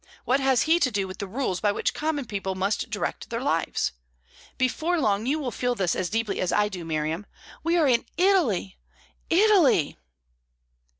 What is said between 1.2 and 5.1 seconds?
rules by which common people must direct their lives? Before